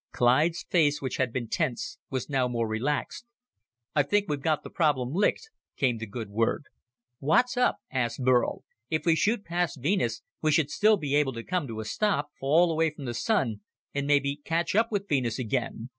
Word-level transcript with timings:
Clyde's 0.11 0.63
face, 0.67 0.99
which 0.99 1.17
had 1.17 1.31
been 1.31 1.47
tense, 1.47 1.99
was 2.09 2.27
now 2.27 2.47
more 2.47 2.67
relaxed. 2.67 3.27
"I 3.95 4.01
think 4.01 4.27
we've 4.27 4.41
got 4.41 4.63
the 4.63 4.71
problem 4.71 5.11
licked," 5.13 5.51
came 5.77 5.99
the 5.99 6.07
good 6.07 6.31
word. 6.31 6.63
"What's 7.19 7.55
up?" 7.55 7.77
asked 7.91 8.23
Burl. 8.23 8.63
"If 8.89 9.05
we 9.05 9.15
shoot 9.15 9.45
past 9.45 9.77
Venus, 9.79 10.23
we 10.41 10.51
should 10.51 10.71
still 10.71 10.97
be 10.97 11.13
able 11.13 11.33
to 11.33 11.43
come 11.43 11.67
to 11.67 11.81
a 11.81 11.85
stop, 11.85 12.31
fall 12.39 12.71
away 12.71 12.89
from 12.89 13.05
the 13.05 13.13
Sun 13.13 13.61
and 13.93 14.07
maybe 14.07 14.37
catch 14.37 14.73
up 14.73 14.91
with 14.91 15.07
Venus 15.07 15.37
again. 15.37 15.89